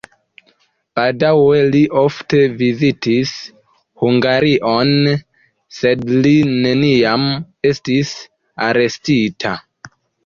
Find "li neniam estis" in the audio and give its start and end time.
6.25-8.15